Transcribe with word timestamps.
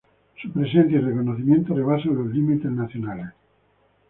Su 0.41 0.51
presencia 0.51 0.97
y 0.97 0.99
reconocimiento 0.99 1.75
rebasan 1.75 2.15
los 2.15 2.33
límites 2.33 2.71
nacionales. 2.71 3.27